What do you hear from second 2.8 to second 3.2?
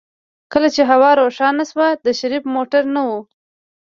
نه و.